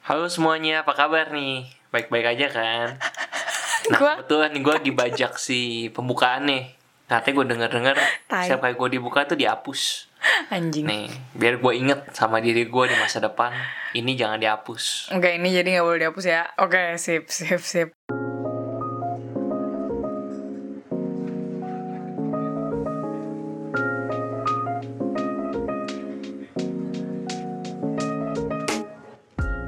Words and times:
Halo 0.00 0.26
semuanya, 0.26 0.80
apa 0.80 0.92
kabar 0.92 1.28
nih? 1.30 1.68
Baik-baik 1.90 2.26
aja 2.28 2.46
kan? 2.50 2.86
Nah, 3.80 3.96
Gua- 3.96 4.16
kebetulan 4.20 4.52
nih 4.52 4.62
gue 4.62 4.76
dibajak 4.84 5.32
si 5.34 5.58
pembukaan 5.90 6.46
nih. 6.46 6.68
Katanya 7.08 7.32
gue 7.32 7.46
denger-denger 7.48 7.96
Tai. 8.28 8.44
setiap 8.44 8.60
kali 8.60 8.76
gue 8.76 8.88
dibuka 8.92 9.24
tuh 9.24 9.34
dihapus. 9.34 10.06
Anjing. 10.46 10.84
Nih, 10.84 11.08
biar 11.32 11.58
gue 11.58 11.72
inget 11.74 12.06
sama 12.12 12.38
diri 12.38 12.68
gue 12.68 12.84
di 12.86 12.94
masa 12.94 13.18
depan. 13.18 13.50
Ini 13.90 14.12
jangan 14.14 14.36
dihapus. 14.36 15.10
Oke, 15.10 15.34
ini 15.34 15.48
jadi 15.50 15.66
nggak 15.74 15.82
boleh 15.82 15.98
dihapus 15.98 16.24
ya. 16.24 16.44
Oke, 16.60 16.94
sip, 16.94 17.26
sip, 17.26 17.58
sip. 17.58 17.88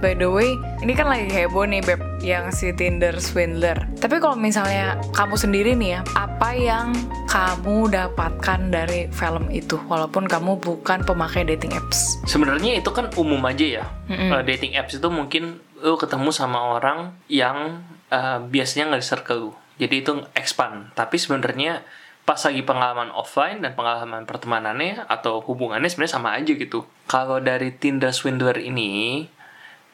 By 0.02 0.18
the 0.18 0.26
way, 0.26 0.58
ini 0.82 0.98
kan 0.98 1.06
lagi 1.06 1.30
heboh 1.30 1.62
nih 1.62 1.78
Beb, 1.78 2.02
yang 2.26 2.50
si 2.50 2.74
Tinder 2.74 3.22
Swindler. 3.22 3.86
Tapi 4.02 4.18
kalau 4.18 4.34
misalnya 4.34 4.98
kamu 5.14 5.38
sendiri 5.38 5.78
nih 5.78 5.94
ya, 5.94 6.00
apa 6.18 6.58
yang 6.58 6.90
kamu 7.30 7.86
dapatkan 7.86 8.74
dari 8.74 9.06
film 9.14 9.46
itu? 9.54 9.78
Walaupun 9.86 10.26
kamu 10.26 10.58
bukan 10.58 11.06
pemakai 11.06 11.46
dating 11.46 11.78
apps. 11.78 12.18
Sebenarnya 12.26 12.82
itu 12.82 12.90
kan 12.90 13.14
umum 13.14 13.38
aja 13.46 13.62
ya. 13.62 13.84
Mm-mm. 14.10 14.34
Eh, 14.34 14.42
dating 14.42 14.74
apps 14.74 14.98
itu 14.98 15.06
mungkin 15.06 15.62
lu 15.78 15.94
ketemu 15.94 16.34
sama 16.34 16.82
orang 16.82 17.14
yang 17.30 17.86
eh, 18.10 18.42
biasanya 18.42 18.90
nggak 18.90 19.02
di 19.02 19.06
circle 19.06 19.38
lu. 19.38 19.50
Jadi 19.78 20.02
itu 20.02 20.18
expand. 20.34 20.90
Tapi 20.98 21.14
sebenarnya 21.14 21.78
pas 22.26 22.42
lagi 22.42 22.62
pengalaman 22.66 23.14
offline 23.14 23.62
dan 23.62 23.78
pengalaman 23.78 24.26
pertemanannya 24.26 25.06
atau 25.06 25.38
hubungannya 25.46 25.86
sebenarnya 25.86 26.14
sama 26.18 26.34
aja 26.34 26.50
gitu. 26.58 26.90
Kalau 27.06 27.38
dari 27.38 27.70
Tinder 27.70 28.10
Swindler 28.10 28.58
ini, 28.58 29.26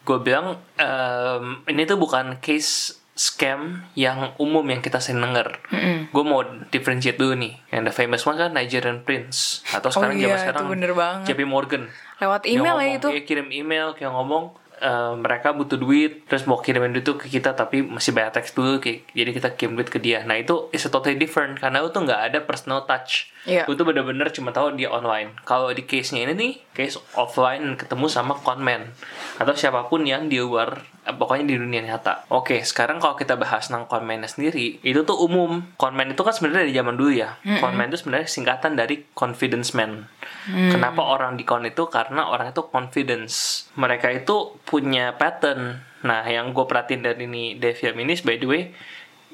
gue 0.09 0.19
bilang 0.25 0.57
em, 0.80 1.61
ini 1.69 1.85
tuh 1.85 2.01
bukan 2.01 2.41
case 2.41 2.97
scam 3.12 3.83
yang 3.98 4.33
umum 4.39 4.62
yang 4.70 4.81
kita 4.81 5.03
sering 5.03 5.20
denger. 5.20 5.59
Mm-mm. 5.69 6.09
Gue 6.15 6.25
mau 6.25 6.41
differentiate 6.70 7.19
dulu 7.19 7.34
nih. 7.34 7.59
Yang 7.75 7.83
the 7.91 7.95
famous 7.98 8.23
one 8.25 8.39
kan 8.39 8.55
Nigerian 8.55 9.03
Prince 9.05 9.67
atau 9.75 9.91
sekarang 9.91 10.17
iya, 10.17 10.33
zaman 10.33 10.39
sekarang 10.41 10.62
itu 10.65 10.73
bener 10.73 10.92
banget. 10.95 11.27
JP 11.34 11.41
Morgan. 11.45 11.83
Lewat 12.23 12.42
email 12.47 12.77
ya 12.81 12.89
itu. 12.97 13.09
iya, 13.12 13.23
kirim 13.27 13.50
email 13.53 13.92
kayak 13.98 14.15
ngomong 14.15 14.55
eh, 14.79 15.15
mereka 15.19 15.53
butuh 15.53 15.79
duit 15.79 16.25
terus 16.27 16.47
mau 16.47 16.59
kirimin 16.62 16.95
duit 16.95 17.05
tuh 17.05 17.19
ke 17.19 17.29
kita 17.29 17.55
tapi 17.55 17.83
masih 17.83 18.15
bayar 18.15 18.33
teks 18.33 18.55
dulu 18.55 18.79
kayak 18.79 19.11
jadi 19.12 19.31
kita 19.34 19.48
kirim 19.55 19.75
duit 19.75 19.91
ke 19.91 19.98
dia. 19.98 20.23
Nah 20.25 20.39
itu 20.39 20.71
is 20.71 20.87
a 20.87 20.91
totally 20.91 21.19
different 21.19 21.59
karena 21.59 21.83
itu 21.83 21.98
nggak 21.98 22.21
ada 22.33 22.39
personal 22.43 22.87
touch. 22.87 23.34
Iya. 23.49 23.65
itu 23.65 23.81
bener-bener 23.81 24.29
cuma 24.29 24.53
tahu 24.53 24.77
dia 24.77 24.93
online. 24.93 25.33
Kalau 25.49 25.73
di 25.73 25.89
case 25.89 26.12
nya 26.12 26.29
ini 26.29 26.34
nih 26.37 26.53
case 26.77 27.01
offline 27.17 27.81
ketemu 27.81 28.05
sama 28.05 28.37
conman 28.37 28.93
atau 29.41 29.56
siapa 29.56 29.89
pun 29.89 30.05
yang 30.05 30.29
di 30.29 30.37
luar 30.37 30.84
eh, 31.09 31.15
pokoknya 31.17 31.49
di 31.49 31.56
dunia 31.56 31.81
nyata. 31.81 32.29
Oke 32.29 32.61
sekarang 32.61 33.01
kalau 33.01 33.17
kita 33.17 33.41
bahas 33.41 33.73
tentang 33.73 33.89
conman 33.89 34.21
sendiri 34.29 34.83
itu 34.84 35.01
tuh 35.06 35.17
umum. 35.17 35.65
Conman 35.81 36.12
itu 36.12 36.21
kan 36.21 36.34
sebenarnya 36.37 36.69
dari 36.69 36.75
zaman 36.77 36.95
dulu 37.01 37.12
ya. 37.15 37.41
Conman 37.41 37.89
itu 37.89 38.05
sebenarnya 38.05 38.29
singkatan 38.29 38.77
dari 38.77 39.09
confidence 39.17 39.73
man 39.73 40.11
Kenapa 40.48 41.05
orang 41.05 41.37
di 41.37 41.45
con 41.45 41.65
itu? 41.69 41.93
Karena 41.93 42.33
orang 42.33 42.57
itu 42.57 42.65
confidence. 42.73 43.69
Mereka 43.77 44.25
itu 44.25 44.57
punya 44.65 45.12
pattern. 45.12 45.84
Nah, 46.05 46.25
yang 46.25 46.57
gue 46.57 46.65
perhatiin 46.65 47.05
dari 47.05 47.29
ini 47.29 47.59
film 47.77 48.01
ini, 48.01 48.17
by 48.25 48.37
the 48.41 48.47
way, 48.49 48.62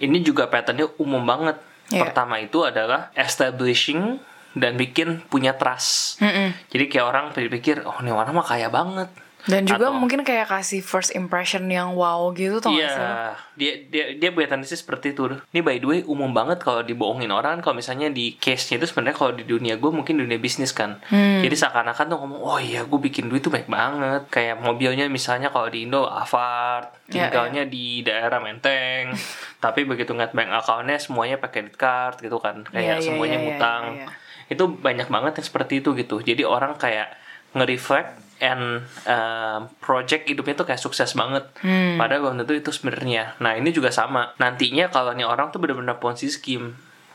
ini 0.02 0.18
juga 0.26 0.50
patternnya 0.50 0.90
umum 0.98 1.22
banget. 1.22 1.62
Iya. 1.92 2.08
Pertama 2.08 2.40
itu 2.40 2.64
adalah 2.64 3.14
establishing 3.14 4.18
dan 4.56 4.74
bikin 4.74 5.22
punya 5.28 5.54
trust. 5.54 6.18
Mm-mm. 6.22 6.54
Jadi 6.70 6.84
kayak 6.90 7.06
orang 7.06 7.24
pikir, 7.34 7.84
oh 7.84 7.98
ini 8.00 8.10
orang 8.10 8.34
mah 8.34 8.46
kaya 8.46 8.70
banget. 8.70 9.10
Dan 9.44 9.68
juga 9.68 9.92
Atau- 9.92 10.00
mungkin 10.00 10.24
kayak 10.24 10.48
kasih 10.48 10.80
first 10.80 11.12
impression 11.12 11.68
yang 11.68 11.92
wow 11.92 12.32
gitu 12.32 12.58
tau? 12.58 12.72
Iya, 12.72 13.36
dia 13.54 13.76
dia 13.84 14.04
dia 14.16 14.30
punya 14.32 14.48
tendensi 14.48 14.72
seperti 14.72 15.12
itu. 15.12 15.28
Ini 15.52 15.60
by 15.60 15.76
the 15.76 15.86
way 15.86 16.00
umum 16.02 16.32
banget 16.32 16.58
kalau 16.58 16.80
dibohongin 16.80 17.28
orang 17.28 17.60
kalau 17.60 17.76
misalnya 17.76 18.08
di 18.08 18.34
case-nya 18.34 18.80
itu 18.80 18.88
sebenarnya 18.88 19.12
kalau 19.14 19.32
di 19.32 19.44
dunia 19.44 19.76
gue 19.76 19.90
mungkin 19.90 20.16
dunia 20.16 20.40
bisnis 20.40 20.72
kan. 20.72 20.96
Hmm. 21.06 21.44
Jadi 21.44 21.52
seakan-akan 21.54 22.04
tuh 22.06 22.18
ngomong, 22.18 22.40
oh 22.40 22.56
iya 22.56 22.82
gue 22.82 22.96
bikin 22.98 23.28
duit 23.28 23.40
tuh 23.40 23.52
baik 23.52 23.68
banget. 23.68 24.24
Kayak 24.28 24.58
mobilnya 24.58 25.04
misalnya 25.06 25.48
kalau 25.48 25.68
di 25.68 25.84
Indo 25.84 26.08
Alphard, 26.08 26.88
Ya, 27.06 27.28
tinggalnya 27.28 27.68
di 27.68 28.00
daerah 28.00 28.40
Menteng. 28.40 29.12
Tapi 29.64 29.84
begitu 29.84 30.12
ngeliat 30.12 30.32
bank 30.32 30.50
account-nya 30.54 30.96
semuanya 30.96 31.36
pakai 31.36 31.62
credit 31.62 31.76
card 31.76 32.16
gitu 32.18 32.36
kan. 32.38 32.64
Kayak 32.64 32.80
Iya, 32.80 32.94
iya, 32.96 33.04
semuanya 33.04 33.36
iya, 33.36 33.40
iya, 33.40 33.48
ngutang. 33.52 33.82
iya. 33.94 34.08
Itu 34.46 34.64
banyak 34.72 35.08
banget 35.08 35.32
yang 35.36 35.46
seperti 35.46 35.80
itu 35.80 35.92
gitu. 35.92 36.16
Jadi 36.18 36.44
orang 36.44 36.76
kayak 36.76 37.12
nge-reflect 37.52 38.23
and 38.42 38.82
um, 39.06 39.70
project 39.78 40.26
hidupnya 40.26 40.54
tuh 40.54 40.66
kayak 40.66 40.80
sukses 40.80 41.14
banget. 41.14 41.46
Hmm. 41.60 41.98
Padahal 41.98 42.30
belum 42.30 42.36
tentu 42.42 42.54
itu 42.56 42.70
sebenarnya. 42.74 43.38
Nah 43.38 43.54
ini 43.54 43.70
juga 43.70 43.94
sama. 43.94 44.34
Nantinya 44.38 44.90
kalau 44.90 45.14
nih 45.14 45.26
orang 45.26 45.54
tuh 45.54 45.62
benar-benar 45.62 46.02
ponzi 46.02 46.26
scheme. 46.26 46.74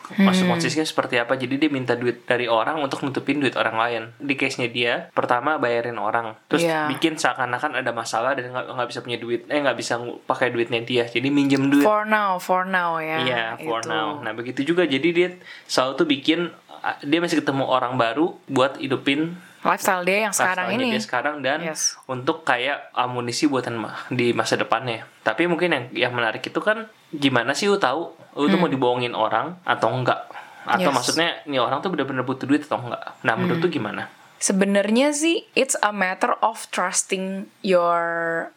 Maksud 0.09 0.49
Hmm. 0.49 0.57
ponzi 0.57 0.73
scheme 0.73 0.89
seperti 0.89 1.21
apa? 1.21 1.37
Jadi 1.37 1.61
dia 1.61 1.69
minta 1.69 1.93
duit 1.93 2.25
dari 2.25 2.49
orang 2.49 2.81
untuk 2.81 3.05
nutupin 3.05 3.37
duit 3.37 3.53
orang 3.53 3.77
lain. 3.77 4.03
Di 4.17 4.33
case-nya 4.33 4.65
dia, 4.65 4.93
pertama 5.13 5.61
bayarin 5.61 6.01
orang, 6.01 6.33
terus 6.49 6.65
Iya. 6.65 6.89
bikin 6.89 7.13
seakan-akan 7.13 7.77
ada 7.77 7.93
masalah 7.93 8.33
dan 8.33 8.49
nggak 8.49 8.89
bisa 8.89 9.05
punya 9.05 9.21
duit, 9.21 9.45
eh 9.45 9.61
nggak 9.61 9.77
bisa 9.77 10.01
pakai 10.25 10.49
duitnya 10.49 10.81
dia. 10.81 11.05
Jadi 11.05 11.29
minjem 11.29 11.69
duit. 11.69 11.85
For 11.85 12.09
now, 12.09 12.41
for 12.41 12.65
now 12.65 12.97
ya. 12.97 13.21
Iya, 13.21 13.43
for 13.61 13.85
itu. 13.85 13.93
now. 13.93 14.17
Nah, 14.25 14.33
begitu 14.33 14.65
juga. 14.65 14.89
Jadi 14.89 15.13
dia 15.13 15.29
selalu 15.69 15.91
tuh 16.01 16.07
bikin 16.09 16.39
uh, 16.81 16.97
dia 17.05 17.19
masih 17.21 17.45
ketemu 17.45 17.69
orang 17.69 17.93
baru 17.93 18.33
buat 18.49 18.81
hidupin 18.81 19.37
Lifestyle 19.59 20.03
dia 20.03 20.17
yang 20.23 20.33
sekarang 20.33 20.71
ini. 20.71 20.87
dia 20.89 21.03
sekarang 21.03 21.35
dan 21.39 21.59
Yes. 21.59 21.99
untuk 22.05 22.43
kayak 22.43 22.91
amunisi 22.91 23.45
buatan 23.45 23.79
di 24.07 24.31
masa 24.31 24.55
depannya. 24.55 25.03
Tapi 25.19 25.45
mungkin 25.45 25.69
yang 25.69 25.85
yang 25.91 26.13
menarik 26.13 26.39
itu 26.41 26.57
kan 26.57 26.87
gimana 27.09 27.51
sih 27.51 27.67
lu 27.67 27.75
tahu 27.75 28.07
lu 28.35 28.45
tuh 28.47 28.55
mau 28.55 28.67
dibohongin 28.67 29.11
orang 29.11 29.59
atau 29.63 29.91
enggak? 29.91 30.31
Atau 30.63 30.87
Hmm. 30.87 30.91
Yes. 30.91 30.95
maksudnya 30.95 31.29
nih 31.43 31.59
orang 31.59 31.79
tuh 31.79 31.89
bener-bener 31.89 32.23
butuh 32.23 32.45
duit 32.45 32.63
atau 32.63 32.79
enggak? 32.79 33.03
Nah, 33.21 33.33
menurut 33.33 33.57
Hmm. 33.57 33.65
tuh 33.65 33.73
gimana? 33.73 34.03
Sebenarnya 34.39 35.11
sih 35.11 35.43
it's 35.51 35.75
a 35.77 35.91
matter 35.91 36.31
of 36.39 36.63
trusting 36.69 37.51
your 37.59 37.99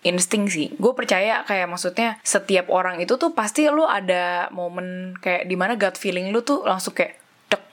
instinct 0.03 0.55
sih. 0.55 0.71
Gue 0.77 0.95
percaya 0.95 1.43
kayak 1.43 1.67
maksudnya 1.67 2.23
setiap 2.23 2.71
orang 2.71 3.03
itu 3.03 3.19
tuh 3.19 3.35
pasti 3.35 3.67
lu 3.67 3.83
ada 3.83 4.47
momen 4.51 5.19
kayak 5.19 5.45
di 5.45 5.55
mana 5.55 5.75
gut 5.75 5.99
feeling 5.99 6.31
lu 6.31 6.39
tuh 6.41 6.63
langsung 6.63 6.95
kayak 6.95 7.19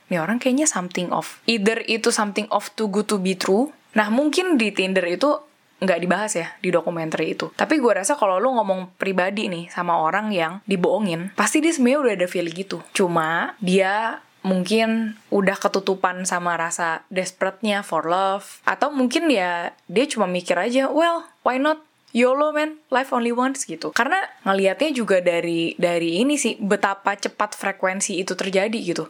nih 0.10 0.20
orang 0.22 0.42
kayaknya 0.42 0.66
something 0.66 1.14
off. 1.14 1.42
Either 1.46 1.82
itu 1.86 2.10
something 2.10 2.50
off 2.50 2.74
too 2.74 2.90
good 2.90 3.08
to 3.08 3.22
be 3.22 3.38
true. 3.38 3.72
Nah 3.96 4.10
mungkin 4.14 4.58
di 4.58 4.74
Tinder 4.74 5.06
itu 5.06 5.38
nggak 5.80 6.00
dibahas 6.04 6.36
ya 6.36 6.48
di 6.60 6.70
dokumenter 6.70 7.24
itu. 7.24 7.56
Tapi 7.56 7.80
gue 7.80 7.94
rasa 7.96 8.20
kalau 8.20 8.38
lu 8.38 8.52
ngomong 8.52 9.00
pribadi 9.00 9.48
nih 9.48 9.72
sama 9.72 9.96
orang 9.96 10.30
yang 10.36 10.60
dibohongin, 10.68 11.32
pasti 11.34 11.64
dia 11.64 11.72
sebenarnya 11.72 12.00
udah 12.04 12.14
ada 12.20 12.28
feeling 12.28 12.56
gitu. 12.56 12.84
Cuma 12.92 13.56
dia 13.64 14.20
mungkin 14.40 15.20
udah 15.36 15.58
ketutupan 15.60 16.24
sama 16.24 16.56
rasa 16.56 17.04
desperate-nya 17.12 17.84
for 17.84 18.08
love 18.08 18.64
atau 18.64 18.88
mungkin 18.88 19.28
ya 19.28 19.76
dia 19.92 20.06
cuma 20.08 20.32
mikir 20.32 20.56
aja 20.56 20.88
well 20.88 21.28
why 21.44 21.60
not 21.60 21.84
YOLO 22.12 22.50
man 22.52 22.82
life 22.90 23.14
only 23.14 23.30
once 23.30 23.70
gitu. 23.70 23.94
Karena 23.94 24.18
ngelihatnya 24.46 24.90
juga 24.94 25.22
dari 25.22 25.78
dari 25.78 26.22
ini 26.22 26.36
sih 26.42 26.58
betapa 26.58 27.14
cepat 27.14 27.54
frekuensi 27.54 28.18
itu 28.18 28.34
terjadi 28.34 28.80
gitu. 28.82 29.06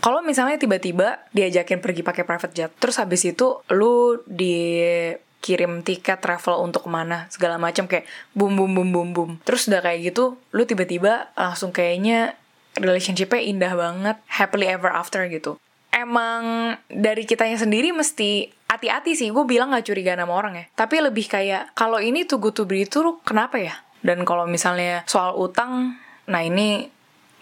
Kalau 0.00 0.24
misalnya 0.24 0.56
tiba-tiba 0.56 1.20
diajakin 1.36 1.84
pergi 1.84 2.00
pakai 2.00 2.24
private 2.24 2.54
jet 2.56 2.72
terus 2.80 2.96
habis 2.96 3.28
itu 3.28 3.60
lu 3.68 4.24
dikirim 4.24 5.84
tiket 5.84 6.24
travel 6.24 6.64
untuk 6.64 6.88
ke 6.88 6.90
mana 6.90 7.28
segala 7.28 7.60
macam 7.60 7.84
kayak 7.84 8.08
boom 8.32 8.56
boom 8.56 8.72
boom 8.72 8.88
boom 8.88 9.08
boom 9.12 9.30
terus 9.44 9.68
udah 9.68 9.84
kayak 9.84 10.12
gitu 10.12 10.40
lu 10.56 10.64
tiba-tiba 10.64 11.28
langsung 11.36 11.76
kayaknya 11.76 12.40
relationshipnya 12.80 13.42
indah 13.44 13.72
banget 13.76 14.16
happily 14.30 14.64
ever 14.70 14.88
after 14.88 15.26
gitu. 15.28 15.60
Emang 15.90 16.78
dari 16.86 17.26
kitanya 17.26 17.58
sendiri 17.58 17.90
mesti 17.90 18.54
hati-hati 18.80 19.12
sih. 19.12 19.28
Gue 19.28 19.44
bilang 19.44 19.76
gak 19.76 19.84
curiga 19.84 20.16
sama 20.16 20.32
orang 20.32 20.56
ya. 20.56 20.64
Tapi 20.72 21.04
lebih 21.04 21.28
kayak 21.28 21.76
kalau 21.76 22.00
ini 22.00 22.24
tuh 22.24 22.40
good 22.40 22.56
to 22.56 22.64
be 22.64 22.88
true 22.88 23.20
kenapa 23.20 23.60
ya? 23.60 23.76
Dan 24.00 24.24
kalau 24.24 24.48
misalnya 24.48 25.04
soal 25.04 25.36
utang 25.36 26.00
nah 26.24 26.40
ini 26.40 26.88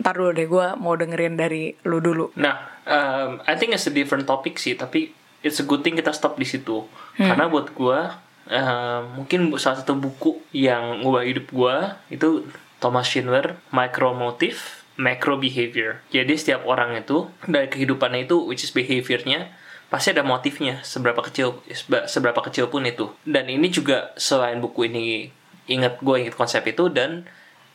ntar 0.02 0.18
dulu 0.18 0.34
deh 0.34 0.50
gue 0.50 0.66
mau 0.82 0.98
dengerin 0.98 1.38
dari 1.38 1.70
lu 1.86 2.02
dulu. 2.02 2.34
Nah, 2.34 2.82
um, 2.82 3.38
I 3.46 3.54
think 3.54 3.70
it's 3.70 3.86
a 3.86 3.94
different 3.94 4.26
topic 4.26 4.58
sih, 4.58 4.74
tapi 4.74 5.14
it's 5.42 5.62
a 5.62 5.66
good 5.66 5.86
thing 5.86 5.94
kita 5.94 6.10
stop 6.10 6.34
di 6.40 6.46
situ. 6.48 6.86
Karena 7.18 7.50
buat 7.50 7.74
gua 7.74 8.18
um, 8.46 9.22
mungkin 9.22 9.54
salah 9.58 9.82
satu 9.82 9.98
buku 9.98 10.38
yang 10.54 11.02
ngubah 11.02 11.22
hidup 11.26 11.46
gua 11.50 12.02
itu 12.10 12.46
Thomas 12.78 13.10
Schindler, 13.10 13.58
Micro 13.74 14.14
Motive, 14.14 14.86
Macro 14.98 15.34
Behavior. 15.38 16.02
Jadi 16.14 16.34
setiap 16.38 16.62
orang 16.66 16.94
itu 16.98 17.26
dari 17.46 17.66
kehidupannya 17.66 18.30
itu, 18.30 18.38
which 18.46 18.62
is 18.62 18.70
behaviornya, 18.70 19.50
pasti 19.88 20.12
ada 20.12 20.24
motifnya 20.24 20.84
seberapa 20.84 21.20
kecil 21.24 21.64
seberapa 22.08 22.40
kecil 22.44 22.68
pun 22.68 22.84
itu. 22.84 23.08
Dan 23.24 23.48
ini 23.48 23.68
juga 23.72 24.12
selain 24.20 24.60
buku 24.60 24.88
ini 24.88 25.28
ingat 25.68 26.00
gue 26.00 26.16
ingat 26.24 26.34
konsep 26.36 26.64
itu 26.68 26.88
dan 26.88 27.28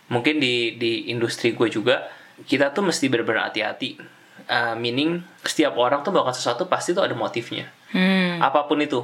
mungkin 0.09 0.37
di 0.41 0.77
di 0.77 1.09
industri 1.09 1.53
gue 1.53 1.69
juga 1.69 2.09
kita 2.49 2.73
tuh 2.73 2.85
mesti 2.89 3.05
benar-benar 3.09 3.51
hati-hati 3.51 4.21
Uh, 4.43 4.75
meaning 4.75 5.23
setiap 5.39 5.71
orang 5.79 6.03
tuh 6.03 6.11
melakukan 6.11 6.35
sesuatu 6.35 6.67
pasti 6.67 6.91
tuh 6.91 6.99
ada 6.99 7.15
motifnya 7.15 7.71
hmm. 7.95 8.43
apa 8.43 8.67
pun 8.67 8.75
itu 8.81 8.99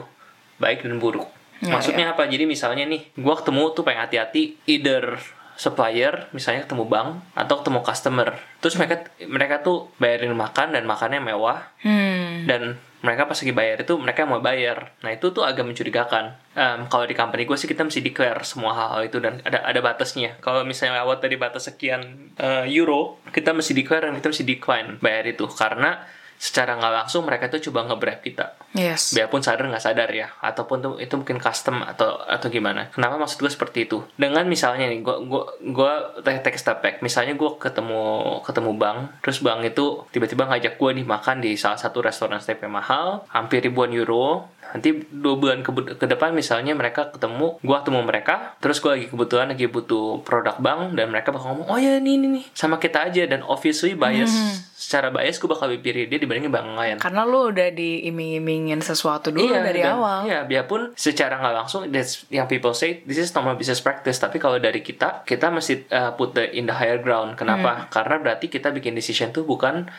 baik 0.60 0.84
dan 0.84 1.00
buruk 1.00 1.32
Ya, 1.60 1.76
Maksudnya 1.76 2.16
apa? 2.16 2.24
Jadi 2.32 2.48
misalnya 2.48 2.88
nih, 2.88 3.12
gua 3.20 3.36
ketemu 3.36 3.76
tuh 3.76 3.84
pengen 3.84 4.08
hati-hati 4.08 4.56
either 4.64 5.20
supplier, 5.60 6.32
misalnya 6.32 6.64
ketemu 6.64 6.88
bank 6.88 7.20
atau 7.36 7.60
ketemu 7.60 7.80
customer. 7.84 8.30
Terus 8.64 8.80
mereka 8.80 8.96
mereka 9.28 9.56
tuh 9.60 9.92
bayarin 10.00 10.32
makan 10.32 10.72
dan 10.72 10.88
makannya 10.88 11.20
mewah 11.20 11.68
Hmm. 11.84 12.48
dan 12.48 12.80
mereka 13.00 13.32
pas 13.32 13.40
lagi 13.40 13.56
bayar 13.56 13.78
itu 13.88 13.96
mereka 13.96 14.28
mau 14.28 14.44
bayar. 14.44 14.92
Nah 15.00 15.12
itu 15.16 15.32
tuh 15.32 15.48
agak 15.48 15.64
mencurigakan. 15.64 16.36
Em, 16.56 16.80
kalau 16.92 17.08
di 17.08 17.16
company 17.16 17.48
gue 17.48 17.56
sih 17.56 17.70
kita 17.72 17.88
mesti 17.88 18.04
declare 18.04 18.44
semua 18.44 18.76
hal-hal 18.76 19.08
itu 19.08 19.18
dan 19.24 19.40
ada 19.48 19.64
ada 19.64 19.80
batasnya. 19.80 20.36
Kalau 20.44 20.68
misalnya 20.68 21.00
lewat 21.04 21.24
dari 21.24 21.40
batas 21.40 21.72
sekian 21.72 22.36
eh, 22.36 22.68
euro, 22.76 23.24
kita 23.32 23.56
mesti 23.56 23.72
declare 23.72 24.12
dan 24.12 24.20
kita 24.20 24.28
mesti 24.36 24.46
decline 24.46 24.90
bayar 25.00 25.32
itu 25.32 25.48
karena 25.48 26.04
secara 26.40 26.80
nggak 26.80 26.94
langsung 27.04 27.28
mereka 27.28 27.52
tuh 27.52 27.60
coba 27.68 27.92
nge-bribe 27.92 28.24
kita. 28.24 28.56
Yes. 28.70 29.12
biarpun 29.18 29.44
sadar 29.44 29.68
nggak 29.68 29.84
sadar 29.84 30.08
ya. 30.08 30.32
Ataupun 30.40 30.78
tuh 30.80 30.94
itu 31.04 31.12
mungkin 31.20 31.36
custom 31.36 31.84
atau 31.84 32.16
atau 32.24 32.48
gimana. 32.48 32.88
Kenapa 32.96 33.20
maksud 33.20 33.44
gue 33.44 33.52
seperti 33.52 33.92
itu? 33.92 34.08
Dengan 34.16 34.48
misalnya 34.48 34.88
nih 34.88 35.04
gue 35.04 35.16
gue 35.28 35.44
gue 35.76 35.94
take, 36.24 36.56
step 36.56 36.80
back. 36.80 37.04
Misalnya 37.04 37.36
gue 37.36 37.52
ketemu 37.60 38.40
ketemu 38.48 38.72
bank 38.80 39.00
terus 39.20 39.44
bank 39.44 39.68
itu 39.68 40.08
tiba-tiba 40.16 40.48
ngajak 40.48 40.80
gue 40.80 40.90
nih 40.96 41.06
makan 41.06 41.44
di 41.44 41.60
salah 41.60 41.76
satu 41.76 42.00
restoran 42.00 42.40
steak 42.40 42.64
yang 42.64 42.72
mahal 42.72 43.28
hampir 43.36 43.60
ribuan 43.60 43.92
euro 43.92 44.48
nanti 44.70 45.06
dua 45.10 45.36
bulan 45.36 45.66
ke, 45.66 45.72
ke 45.98 46.06
depan 46.06 46.32
misalnya 46.32 46.78
mereka 46.78 47.10
ketemu 47.10 47.58
gue 47.60 47.78
ketemu 47.82 48.00
mereka 48.06 48.54
terus 48.62 48.78
gue 48.80 48.92
lagi 48.94 49.06
kebetulan 49.10 49.48
lagi 49.54 49.66
butuh 49.66 50.22
produk 50.22 50.58
bank 50.62 50.94
dan 50.94 51.10
mereka 51.10 51.34
bakal 51.34 51.58
ngomong 51.58 51.68
oh 51.74 51.80
ya 51.82 51.98
ini 51.98 52.22
ini 52.22 52.28
nih 52.40 52.44
sama 52.54 52.78
kita 52.78 53.10
aja 53.10 53.26
dan 53.26 53.42
obviously 53.46 53.98
bias 53.98 54.30
secara 54.80 55.12
bias 55.12 55.38
gue 55.38 55.50
bakal 55.52 55.68
lebih 55.68 55.92
pilih 55.92 56.04
dia 56.08 56.20
dibandingin 56.22 56.50
bank 56.50 56.68
lain 56.74 56.96
Karena 56.98 57.28
lu 57.28 57.52
udah 57.52 57.70
diiming-imingin 57.70 58.80
sesuatu 58.80 59.30
dulu 59.30 59.52
dari 59.52 59.84
dan- 59.84 60.00
awal. 60.00 60.20
Iya, 60.26 60.48
biarpun 60.48 60.96
secara 60.96 61.36
nggak 61.36 61.56
langsung 61.56 61.82
that's 61.92 62.24
yang 62.32 62.48
people 62.48 62.72
say 62.72 63.04
this 63.04 63.20
is 63.20 63.30
normal 63.36 63.60
business 63.60 63.84
practice, 63.84 64.18
tapi 64.18 64.40
kalau 64.40 64.58
dari 64.58 64.80
kita 64.80 65.28
kita 65.28 65.52
mesti 65.52 65.90
uh, 65.92 66.16
put 66.16 66.34
the 66.34 66.48
in 66.56 66.66
the 66.66 66.76
higher 66.76 66.98
ground. 66.98 67.36
Hmm. 67.36 67.40
Kenapa? 67.46 67.92
Karena 67.92 68.18
berarti 68.24 68.48
kita 68.48 68.72
bikin 68.72 68.96
decision 68.96 69.30
tuh 69.36 69.44
bukan 69.44 69.92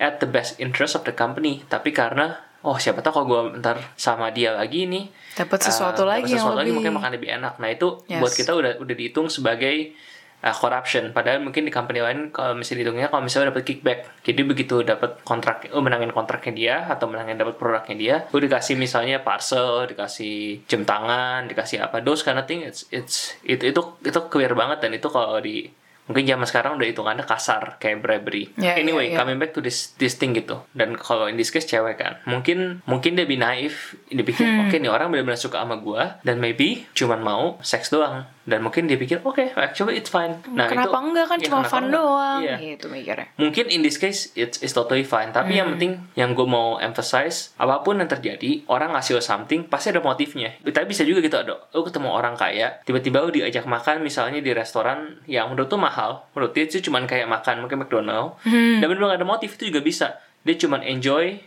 at 0.00 0.22
the 0.22 0.28
best 0.30 0.56
interest 0.56 0.96
of 0.96 1.04
the 1.04 1.12
company, 1.12 1.60
tapi 1.68 1.92
karena 1.92 2.49
oh 2.60 2.76
siapa 2.76 3.00
tahu 3.00 3.12
kalau 3.12 3.26
gue 3.26 3.40
ntar 3.60 3.80
sama 3.96 4.28
dia 4.30 4.52
lagi 4.52 4.84
nih 4.84 5.08
Dapat 5.32 5.58
sesuatu 5.62 6.04
uh, 6.04 6.12
lagi 6.12 6.34
yang 6.34 6.44
sesuatu 6.44 6.58
lagi 6.60 6.68
lebih- 6.68 6.76
mungkin 6.76 6.92
makan 7.00 7.10
lebih 7.16 7.30
enak. 7.40 7.54
Nah 7.56 7.68
itu 7.70 7.88
Yes. 8.04 8.20
buat 8.20 8.32
kita 8.32 8.52
udah 8.52 8.72
udah 8.82 8.94
dihitung 8.94 9.32
sebagai 9.32 9.94
uh, 10.42 10.52
corruption. 10.52 11.12
Padahal 11.12 11.40
mungkin 11.40 11.64
di 11.64 11.72
company 11.72 12.00
lain 12.04 12.28
kalau 12.28 12.56
misalnya 12.56 12.84
dihitungnya 12.84 13.08
kalau 13.08 13.22
misalnya 13.24 13.52
dapat 13.52 13.64
kickback. 13.64 13.98
Jadi 14.26 14.40
begitu 14.44 14.84
dapat 14.84 15.20
kontrak, 15.24 15.68
oh 15.72 15.80
menangin 15.80 16.12
kontraknya 16.12 16.52
dia 16.52 16.76
atau 16.88 17.08
menangin 17.08 17.40
dapat 17.40 17.56
produknya 17.56 17.96
dia, 17.96 18.14
gue 18.28 18.40
dikasih 18.44 18.76
misalnya 18.76 19.24
parcel, 19.24 19.88
dikasih 19.88 20.64
jam 20.68 20.84
tangan, 20.84 21.48
dikasih 21.48 21.80
apa, 21.80 22.00
kind 22.02 22.36
of 22.36 22.44
thing, 22.44 22.60
it's, 22.64 22.84
it's 22.92 23.32
itu 23.44 23.72
itu 23.72 23.80
itu 24.04 24.18
clear 24.28 24.52
banget 24.52 24.84
dan 24.84 24.92
itu 24.92 25.08
kalau 25.08 25.40
di 25.40 25.68
mungkin 26.06 26.26
zaman 26.26 26.46
sekarang 26.46 26.72
udah 26.74 26.88
hitungannya 26.88 27.22
kasar 27.22 27.76
kayak 27.78 28.02
bribery. 28.02 28.50
Ya, 28.58 28.74
anyway, 28.74 29.10
ya, 29.10 29.14
ya. 29.14 29.18
coming 29.22 29.38
back 29.38 29.54
to 29.54 29.60
this 29.60 29.92
this 29.96 30.16
thing 30.16 30.34
gitu. 30.34 30.62
Dan 30.74 30.98
kalau 30.98 31.30
in 31.30 31.36
this 31.36 31.50
case 31.50 31.66
cewek 31.66 32.00
kan, 32.00 32.18
mungkin 32.26 32.82
mungkin 32.86 33.14
dia 33.14 33.28
be 33.28 33.36
naif, 33.36 33.94
dia 34.10 34.24
pikir 34.24 34.42
Hmm. 34.42 34.66
oke 34.66 34.74
nih 34.74 34.90
orang 34.90 35.12
benar-benar 35.12 35.38
suka 35.38 35.62
sama 35.62 35.78
gua 35.78 36.18
dan 36.26 36.42
maybe 36.42 36.88
cuman 36.96 37.20
mau 37.22 37.60
seks 37.62 37.92
doang. 37.92 38.26
Dan 38.50 38.60
mungkin 38.60 38.84
dia 38.84 38.98
pikir 38.98 39.22
oke, 39.22 39.54
actually 39.54 39.94
it's 39.94 40.10
fine. 40.10 40.42
Nah, 40.50 40.66
kenapa 40.66 40.90
itu, 40.92 41.06
enggak 41.06 41.26
kan 41.26 41.38
ya, 41.38 41.46
cuma 41.46 41.62
fun 41.62 41.86
enggak? 41.86 41.94
doang 41.94 42.40
Iya. 42.42 42.56
gitu 42.58 42.86
mikirnya. 42.90 43.26
Mungkin 43.38 43.64
in 43.70 43.80
this 43.80 43.94
case 43.94 44.34
it's, 44.34 44.58
it's 44.58 44.74
totally 44.74 45.06
fine. 45.06 45.30
Tapi 45.30 45.54
yang 45.54 45.70
Hmm. 45.70 45.74
penting 45.78 45.92
yang 46.14 46.34
gue 46.34 46.42
mau 46.42 46.76
emphasize 46.76 47.54
apa 47.54 47.80
pun 47.80 47.96
yang 47.96 48.10
terjadi 48.10 48.66
orang 48.66 48.90
ngasih 48.90 49.14
lo 49.14 49.22
something 49.22 49.64
pasti 49.64 49.88
ada 49.88 50.02
motifnya. 50.02 50.58
Tapi 50.60 50.84
bisa 50.84 51.06
juga 51.06 51.22
gitu 51.22 51.38
ada 51.38 51.62
lo 51.62 51.80
ketemu 51.80 52.10
orang 52.10 52.34
kaya 52.34 52.82
tiba-tiba 52.82 53.22
lo 53.22 53.30
diajak 53.30 53.62
makan 53.64 54.02
misalnya 54.02 54.42
di 54.42 54.50
restoran 54.50 55.22
yang 55.24 55.46
menurut 55.46 55.68
tuh 55.68 55.78
mahal. 55.78 56.26
Menurut 56.34 56.50
dia 56.50 56.66
itu 56.66 56.82
cuman 56.82 57.06
kayak 57.06 57.30
makan 57.30 57.62
mungkin 57.62 57.78
McDonald. 57.78 58.34
Hmm. 58.42 58.82
Dan 58.82 58.90
benar 58.90 59.14
ada 59.14 59.22
motif 59.22 59.54
itu 59.54 59.70
juga 59.70 59.78
bisa. 59.80 60.18
Dia 60.40 60.56
cuman 60.56 60.82
enjoy 60.82 61.38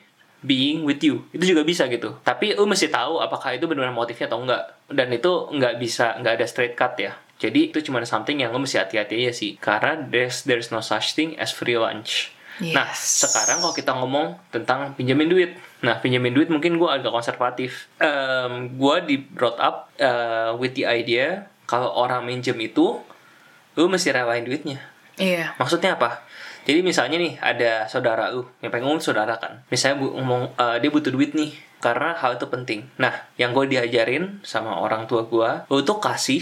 being 0.43 0.83
with 0.83 0.99
you. 1.01 1.23
Itu 1.31 1.55
juga 1.55 1.63
bisa 1.63 1.87
gitu. 1.87 2.19
Tapi 2.21 2.53
lu 2.53 2.67
mesti 2.67 2.91
tahu 2.91 3.23
apakah 3.23 3.55
itu 3.55 3.65
benar-benar 3.65 3.95
motifnya 3.95 4.27
atau 4.29 4.43
enggak. 4.43 4.63
Dan 4.91 5.09
itu 5.09 5.31
nggak 5.49 5.79
bisa 5.79 6.19
nggak 6.19 6.33
ada 6.37 6.45
straight 6.45 6.75
cut 6.77 6.93
ya. 6.99 7.15
Jadi 7.41 7.73
itu 7.73 7.79
cuma 7.81 8.03
something 8.05 8.39
yang 8.39 8.53
lu 8.53 8.61
mesti 8.61 8.77
hati-hati 8.77 9.25
aja 9.25 9.33
sih. 9.33 9.57
Karena 9.57 9.97
there's 9.97 10.45
there's 10.45 10.69
no 10.69 10.83
such 10.83 11.17
thing 11.17 11.33
as 11.41 11.49
free 11.55 11.79
lunch. 11.79 12.35
Nah 12.61 12.85
Yes. 12.93 13.25
sekarang 13.25 13.65
kalau 13.65 13.73
kita 13.73 13.91
ngomong 13.97 14.37
tentang 14.53 14.93
pinjamin 14.93 15.25
duit. 15.25 15.51
Nah 15.81 15.97
pinjamin 15.97 16.37
duit 16.37 16.53
mungkin 16.53 16.77
gue 16.77 16.85
agak 16.85 17.09
konservatif. 17.09 17.89
Em, 17.97 18.77
gue 18.77 18.95
di 19.09 19.15
brought 19.17 19.57
up 19.57 19.89
uh, 19.97 20.53
with 20.59 20.77
the 20.77 20.85
idea 20.85 21.49
kalau 21.65 21.89
orang 21.97 22.27
minjem 22.27 22.59
itu 22.61 23.01
lu 23.73 23.89
mesti 23.89 24.13
relain 24.13 24.45
duitnya 24.45 24.92
Iya. 25.17 25.53
Maksudnya 25.57 25.97
apa? 25.97 26.25
Jadi 26.63 26.79
misalnya 26.79 27.19
nih 27.19 27.33
ada 27.43 27.71
saudara 27.91 28.31
lu, 28.31 28.47
yang 28.63 28.71
pengen 28.71 28.87
ngomong 28.87 29.03
saudara 29.03 29.35
kan. 29.35 29.61
Misalnya 29.67 29.99
bu, 29.99 30.15
ngomong 30.15 30.55
eh, 30.55 30.77
dia 30.79 30.89
butuh 30.89 31.11
duit 31.11 31.35
nih 31.35 31.51
karena 31.83 32.15
hal 32.15 32.39
itu 32.39 32.47
penting. 32.47 32.87
Nah, 32.95 33.11
yang 33.35 33.51
gue 33.51 33.67
diajarin 33.67 34.39
sama 34.47 34.79
orang 34.79 35.03
tua 35.03 35.27
gue, 35.27 35.49
lu 35.67 35.83
tuh 35.83 35.99
kasih 35.99 36.39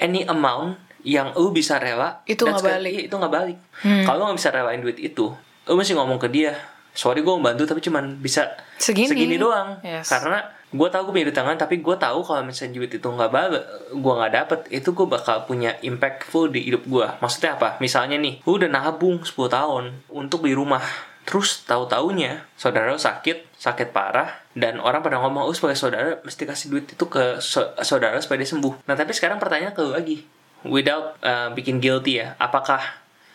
any 0.00 0.24
amount 0.24 0.80
yang 1.04 1.36
lu 1.36 1.52
bisa 1.52 1.76
rela. 1.76 2.24
Itu 2.24 2.48
nggak 2.48 2.64
balik. 2.64 2.92
iya, 2.96 3.02
itu 3.04 3.14
nggak 3.14 3.34
balik. 3.34 3.58
Hmm. 3.84 4.04
Kalau 4.08 4.32
nggak 4.32 4.38
bisa 4.40 4.50
relain 4.50 4.80
duit 4.80 4.96
itu, 4.96 5.28
lu 5.68 5.74
mesti 5.76 5.92
ngomong 5.92 6.16
ke 6.16 6.32
dia. 6.32 6.56
Sorry 6.96 7.20
gue 7.22 7.30
membantu 7.30 7.68
tapi 7.68 7.84
cuman 7.84 8.18
bisa 8.18 8.48
Segini. 8.80 9.36
doang. 9.38 9.78
Yes. 9.84 10.08
Karena 10.08 10.42
gue 10.68 10.88
tahu 10.88 11.08
gue 11.08 11.12
punya 11.14 11.26
duit 11.28 11.36
tangan 11.36 11.56
tapi 11.56 11.80
gue 11.80 11.96
tahu 11.96 12.20
kalau 12.20 12.44
misalnya 12.44 12.76
duit 12.76 12.92
itu 12.92 13.04
nggak 13.04 13.30
balik 13.30 13.64
gue 13.90 14.12
nggak 14.14 14.32
dapet 14.34 14.60
itu 14.68 14.92
gue 14.92 15.06
bakal 15.06 15.44
punya 15.44 15.76
impactful 15.80 16.48
di 16.48 16.60
hidup 16.62 16.84
gue 16.84 17.06
maksudnya 17.18 17.56
apa 17.56 17.76
misalnya 17.78 18.16
nih 18.16 18.44
lu 18.44 18.56
udah 18.56 18.68
nabung 18.68 19.20
10 19.20 19.32
tahun 19.48 19.84
untuk 20.08 20.44
beli 20.44 20.52
rumah 20.52 20.84
terus 21.24 21.60
tahu 21.62 21.84
taunya 21.84 22.44
saudara 22.54 22.88
lu 22.88 22.96
sakit 22.96 23.52
sakit 23.54 23.92
parah 23.92 24.32
dan 24.52 24.76
orang 24.76 25.00
pada 25.00 25.16
ngomong 25.16 25.44
oh 25.44 25.52
sebagai 25.52 25.76
saudara 25.76 26.16
mesti 26.20 26.42
kasih 26.42 26.66
duit 26.68 26.84
itu 26.88 27.04
ke 27.04 27.36
so- 27.38 27.68
saudara 27.80 28.16
supaya 28.18 28.40
dia 28.40 28.48
sembuh 28.48 28.84
nah 28.84 28.92
tapi 28.92 29.12
sekarang 29.12 29.36
pertanyaan 29.36 29.72
ke 29.72 29.80
lu 29.80 29.92
lagi 29.92 30.24
without 30.64 31.20
uh, 31.20 31.52
bikin 31.52 31.78
guilty 31.78 32.18
ya 32.18 32.32
apakah 32.36 32.80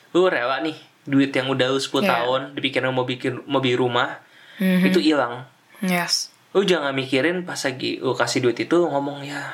lu 0.09 0.25
rela 0.25 0.57
nih 0.59 0.73
duit 1.05 1.29
yang 1.29 1.45
udah 1.47 1.69
lu 1.69 1.77
10 1.77 1.89
Yeah. 1.95 2.09
tahun 2.09 2.41
dipikir 2.53 2.81
mau 2.83 3.05
bikin 3.05 3.45
mau 3.45 3.57
beli 3.57 3.73
rumah 3.73 4.17
Mhm. 4.53 4.85
itu 4.85 4.97
hilang 4.99 5.45
Yes. 5.81 6.32
Lu 6.53 6.61
jangan 6.63 6.93
mikirin 6.93 7.43
pas 7.43 7.57
lagi 7.57 7.97
lu 7.97 8.13
kasih 8.13 8.39
duit 8.39 8.55
itu 8.55 8.73
lu 8.73 8.87
ngomong 8.87 9.21
ya 9.21 9.53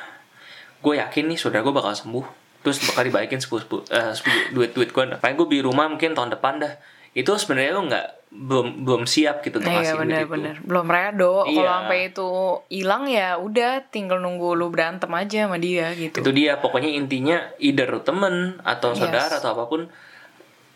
gue 0.80 0.94
yakin 0.96 1.28
nih 1.28 1.36
saudara 1.36 1.60
gue 1.60 1.72
bakal 1.72 1.92
sembuh 1.92 2.24
terus 2.60 2.80
bakal 2.84 3.04
dibalikin 3.04 3.40
sepuluh 3.40 3.64
sepuluh 3.64 3.84
eh, 3.88 4.12
duit 4.52 4.70
duit 4.72 4.90
gue 4.90 5.04
paling 5.16 5.34
gue 5.34 5.46
beli 5.46 5.60
rumah 5.60 5.88
mungkin 5.88 6.12
tahun 6.12 6.28
depan 6.30 6.60
dah 6.60 6.76
itu 7.10 7.26
sebenarnya 7.34 7.72
lu 7.72 7.82
nggak 7.88 8.06
belum 8.30 8.86
belum 8.86 9.02
siap 9.04 9.42
gitu 9.42 9.58
untuk 9.58 9.66
Iya 9.66 9.80
ngasih 9.82 9.90
duit 9.90 10.06
itu 10.06 10.14
benar-benar 10.30 10.56
belum 10.62 10.86
redo. 10.86 11.34
Kalau 11.42 11.50
Iya. 11.50 11.66
sampai 11.66 11.98
itu 12.06 12.28
hilang 12.70 13.04
ya 13.10 13.28
udah 13.34 13.72
tinggal 13.90 14.22
nunggu 14.22 14.54
lu 14.54 14.70
berantem 14.70 15.10
aja 15.10 15.50
sama 15.50 15.58
dia 15.58 15.90
gitu. 15.98 16.22
itu 16.22 16.30
dia 16.30 16.54
pokoknya 16.56 16.94
intinya 16.94 17.50
either 17.58 17.90
temen 18.00 18.62
atau 18.62 18.94
Yes. 18.94 18.98
saudara 19.02 19.34
atau 19.34 19.50
apa 19.50 19.64
pun 19.66 19.80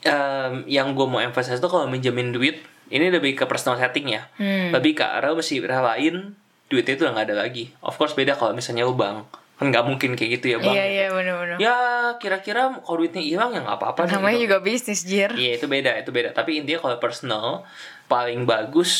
em, 0.02 0.52
yang 0.66 0.92
gue 0.92 1.06
mau 1.06 1.22
emphasize 1.22 1.58
tuh 1.58 1.70
kalau 1.70 1.86
minjemin 1.86 2.34
duit 2.34 2.58
ini 2.86 3.08
lebih 3.08 3.32
ke 3.34 3.44
personal 3.44 3.76
setting 3.76 4.10
ya 4.10 4.26
Hmm. 4.34 4.70
lebih 4.70 4.94
ke 4.94 5.02
arah 5.02 5.32
mesti 5.32 5.58
relain 5.58 6.34
duitnya 6.66 6.94
itu 6.94 7.02
udah 7.02 7.12
nggak 7.12 7.26
ada 7.28 7.36
lagi 7.38 7.64
of 7.78 7.94
course 7.94 8.12
beda 8.12 8.32
kalau 8.32 8.52
misalnya 8.52 8.82
lu 8.82 8.92
bank 8.92 9.24
kan 9.54 9.70
nggak 9.70 9.84
mungkin 9.84 10.10
kayak 10.12 10.30
gitu 10.34 10.46
ya 10.48 10.58
bang 10.58 10.72
Iya 10.72 10.84
iya 10.84 11.06
benar-benar. 11.08 11.56
ya 11.56 11.76
kira-kira 12.16 12.74
kalau 12.76 12.96
duitnya 12.98 13.22
hilang 13.22 13.50
ya 13.50 13.62
nggak 13.62 13.78
apa-apa 13.78 14.00
Namanya 14.10 14.34
gitu. 14.34 14.44
juga 14.44 14.56
bisnis 14.60 15.00
jir. 15.02 15.30
Iya 15.30 15.56
itu 15.56 15.66
beda, 15.66 15.94
itu 15.94 16.10
beda. 16.10 16.34
Tapi 16.34 16.58
intinya 16.58 16.82
kalau 16.82 16.96
personal 16.98 17.62
paling 18.04 18.42
bagus 18.44 18.90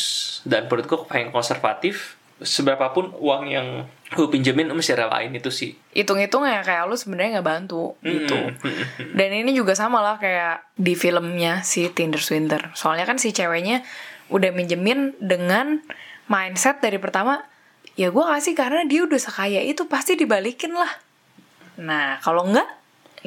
dan 0.41 0.65
menurutku 0.65 1.03
paling 1.03 1.27
konservatif 1.29 2.15
seberapapun 2.39 3.11
uang 3.13 3.43
yang 3.45 3.67
lu 4.17 4.31
pinjemin 4.31 4.71
lu 4.71 4.75
mesti 4.79 4.95
relain 4.95 5.31
itu 5.35 5.51
sih. 5.51 5.75
Hitung-hitung 5.91 6.47
ya 6.47 6.63
kayak 6.63 6.87
lu 6.87 6.95
sebenarnya 6.95 7.39
nggak 7.39 7.47
bantu 7.47 7.99
gitu. 8.03 8.51
Mm-mm. 8.55 9.13
Dan 9.15 9.29
ini 9.31 9.51
juga 9.51 9.75
sama 9.75 9.99
lah 9.99 10.15
kayak 10.19 10.75
di 10.75 10.95
filmnya 10.95 11.63
si 11.63 11.87
Tinder 11.91 12.19
Swindler. 12.19 12.71
Soalnya 12.75 13.03
kan 13.07 13.19
si 13.19 13.35
ceweknya 13.35 13.83
udah 14.31 14.49
minjemin 14.55 15.13
dengan 15.21 15.85
mindset 16.25 16.81
dari 16.81 16.97
pertama, 16.97 17.45
ya 17.93 18.09
gue 18.09 18.25
kasih 18.25 18.57
karena 18.57 18.81
dia 18.89 19.05
udah 19.05 19.19
sekaya 19.21 19.61
itu 19.61 19.85
pasti 19.85 20.17
dibalikin 20.17 20.73
lah. 20.73 20.89
Nah 21.77 22.17
kalau 22.23 22.47
enggak 22.47 22.67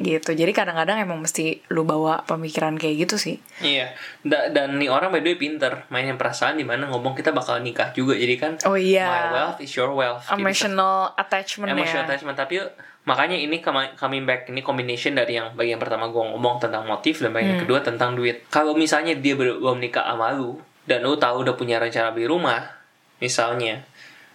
gitu. 0.01 0.31
Jadi 0.31 0.49
kadang-kadang 0.49 0.97
emang 0.97 1.17
mesti 1.17 1.63
lu 1.67 1.81
bawa 1.81 2.23
pemikiran 2.23 2.75
kayak 2.75 3.03
gitu 3.03 3.15
sih. 3.15 3.35
Iya. 3.59 3.91
Da- 4.21 4.47
dan 4.47 4.75
nih 4.75 4.87
orang 4.87 5.09
by 5.09 5.19
the 5.19 5.29
way 5.29 5.37
pinter 5.37 5.83
mainin 5.87 6.15
perasaan 6.15 6.55
di 6.55 6.63
mana 6.63 6.85
ngomong 6.85 7.13
kita 7.13 7.29
bakal 7.29 7.57
nikah 7.57 7.91
juga. 7.91 8.13
Jadi 8.13 8.35
kan 8.35 8.51
Oh 8.63 8.73
iya. 8.73 9.05
my 9.05 9.23
wealth 9.31 9.59
is 9.59 9.71
your 9.71 9.89
wealth. 9.89 10.23
Jadi 10.23 10.39
Emotional 10.39 11.11
attachment 11.13 11.69
emotional 11.69 12.03
ya. 12.03 12.07
attachment 12.07 12.35
tapi 12.35 12.55
makanya 13.01 13.35
ini 13.35 13.57
coming 13.95 14.23
back 14.23 14.45
ini 14.45 14.59
combination 14.59 15.13
dari 15.13 15.33
yang 15.33 15.51
bagian 15.53 15.77
pertama 15.77 16.05
gue 16.05 16.19
ngomong 16.21 16.59
tentang 16.59 16.83
motif 16.83 17.17
dan 17.17 17.31
bagian 17.31 17.57
Hmm. 17.57 17.63
kedua 17.63 17.79
tentang 17.79 18.13
duit 18.13 18.45
kalau 18.47 18.73
misalnya 18.73 19.15
dia 19.15 19.33
belum 19.33 19.77
nikah 19.77 20.03
sama 20.03 20.29
lu 20.31 20.59
dan 20.83 21.01
lu 21.01 21.15
tahu 21.15 21.41
udah 21.41 21.53
punya 21.53 21.77
rencana 21.77 22.11
beli 22.11 22.25
rumah 22.25 22.69
misalnya 23.17 23.81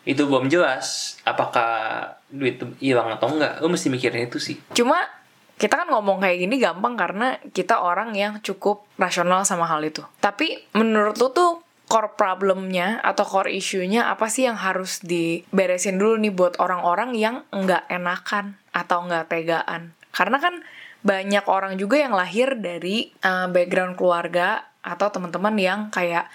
itu 0.02 0.20
belum 0.22 0.48
jelas 0.48 1.16
apakah 1.22 2.02
duit 2.28 2.56
itu 2.56 2.66
hilang 2.82 3.08
atau 3.10 3.30
enggak 3.30 3.56
lu 3.58 3.68
mesti 3.68 3.88
mikirin 3.88 4.26
itu 4.26 4.36
sih 4.36 4.58
Cuma 4.72 5.00
kita 5.54 5.74
kan 5.78 5.88
ngomong 5.90 6.18
kayak 6.18 6.42
gini 6.42 6.58
gampang 6.58 6.98
karena 6.98 7.38
kita 7.54 7.78
orang 7.78 8.14
yang 8.18 8.42
cukup 8.42 8.86
rasional 8.98 9.46
sama 9.46 9.70
hal 9.70 9.82
itu. 9.86 10.02
Tapi 10.18 10.58
menurut 10.74 11.14
lu 11.18 11.30
tuh 11.30 11.52
core 11.86 12.16
problemnya 12.16 12.98
atau 13.04 13.22
core 13.22 13.54
isunya 13.54 14.08
apa 14.08 14.26
sih 14.26 14.48
yang 14.48 14.58
harus 14.58 15.04
diberesin 15.04 16.00
dulu 16.00 16.18
nih 16.18 16.32
buat 16.34 16.58
orang-orang 16.58 17.14
yang 17.14 17.46
nggak 17.54 17.86
enakan 17.86 18.58
atau 18.74 19.06
nggak 19.06 19.30
tegaan? 19.30 19.94
Karena 20.10 20.42
kan 20.42 20.64
banyak 21.04 21.44
orang 21.46 21.76
juga 21.76 22.00
yang 22.00 22.16
lahir 22.16 22.56
dari 22.56 23.12
uh, 23.22 23.46
background 23.52 23.94
keluarga 24.00 24.64
atau 24.80 25.12
teman-teman 25.12 25.54
yang 25.60 25.80
kayak 25.92 26.28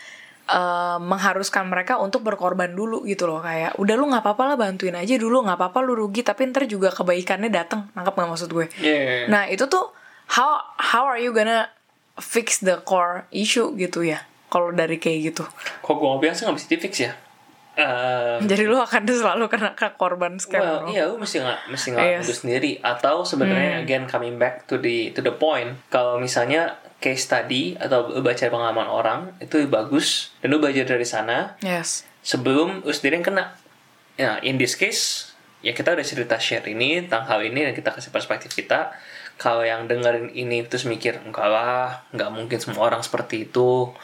uh, 0.49 0.97
mengharuskan 0.97 1.69
mereka 1.69 2.01
untuk 2.01 2.25
berkorban 2.25 2.73
dulu 2.73 3.05
gitu 3.05 3.29
loh. 3.29 3.39
Kayak 3.39 3.77
udah 3.77 3.95
lu 3.95 4.09
nggak 4.09 4.25
apa-apa 4.25 4.43
lah 4.53 4.55
bantuin 4.57 4.97
aja 4.97 5.15
dulu 5.15 5.45
nggak 5.45 5.57
apa-apa 5.57 5.79
lu 5.85 5.93
rugi 5.95 6.25
tapi 6.25 6.49
ntar 6.49 6.65
juga 6.65 6.89
kebaikannya 6.89 7.53
datang 7.53 7.87
nangkap 7.93 8.17
nggak 8.17 8.29
maksud 8.33 8.49
gue? 8.49 8.67
Yeah. 8.81 9.29
nah 9.29 9.45
itu 9.45 9.69
tuh 9.69 9.93
how 10.33 10.59
how 10.81 11.05
are 11.05 11.21
you 11.21 11.29
gonna 11.31 11.69
fix 12.17 12.59
the 12.59 12.81
core 12.83 13.29
issue 13.29 13.71
gitu 13.77 14.01
ya? 14.03 14.25
Kalau 14.49 14.73
dari 14.73 14.97
kayak 14.97 15.33
gitu. 15.33 15.45
Kok 15.85 15.93
gue 15.93 16.09
biasa 16.25 16.49
nggak 16.49 16.57
bisa 16.57 16.67
di 16.73 16.77
fix 16.81 16.93
ya? 17.05 17.13
Eh, 17.79 18.37
jadi 18.43 18.67
lu 18.67 18.75
akan 18.75 19.07
selalu 19.07 19.47
kena 19.47 19.71
ke 19.71 19.87
korban 19.95 20.35
scam 20.35 20.59
well, 20.59 20.77
bro. 20.83 20.91
iya, 20.91 21.07
lu 21.07 21.15
mesti 21.15 21.39
nggak 21.39 21.59
mesti 21.71 21.87
ngelakuin 21.95 22.11
Yes. 22.19 22.25
itu 22.27 22.33
sendiri. 22.43 22.71
Atau 22.83 23.23
sebenarnya 23.23 23.79
again 23.79 24.03
coming 24.03 24.35
back 24.35 24.67
to 24.67 24.75
the 24.75 25.15
to 25.15 25.23
the 25.23 25.31
point. 25.31 25.79
Kalau 25.87 26.19
misalnya 26.19 26.75
case 26.99 27.25
study 27.25 27.79
atau 27.79 28.11
baca 28.19 28.43
pengalaman 28.45 28.87
orang 28.87 29.19
itu 29.39 29.63
bagus 29.65 30.35
dan 30.43 30.51
lu 30.51 30.59
belajar 30.59 30.83
dari 30.83 31.07
sana 31.07 31.55
yes 31.63 32.03
sebelum 32.19 32.83
lu 32.83 32.91
sendiri 32.91 33.19
yang 33.19 33.25
kena. 33.25 33.45
Ya, 34.19 34.35
in 34.43 34.59
this 34.59 34.75
case, 34.75 35.31
ya 35.63 35.71
kita 35.71 35.95
udah 35.95 36.03
cerita 36.03 36.35
share 36.35 36.67
ini 36.67 37.07
tentang 37.07 37.23
hal 37.23 37.39
ini 37.39 37.63
dan 37.63 37.71
kita 37.71 37.95
kasih 37.95 38.11
perspektif 38.11 38.51
kita. 38.51 38.91
Kalau 39.39 39.63
yang 39.63 39.87
dengerin 39.87 40.35
ini 40.35 40.67
terus 40.67 40.83
mikir, 40.83 41.23
enggak 41.23 41.47
lah, 41.47 42.03
nggak 42.11 42.27
mungkin 42.27 42.59
semua 42.59 42.91
orang 42.91 42.99
seperti 42.99 43.47
itu. 43.47 43.95